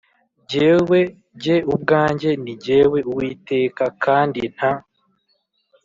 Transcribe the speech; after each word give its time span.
Jyewe 0.49 0.99
jye 1.41 1.57
ubwanjye 1.73 2.29
ni 2.43 2.53
jyewe 2.63 2.99
Uwiteka 3.11 3.83
kandi 4.03 4.41
nta 4.55 4.71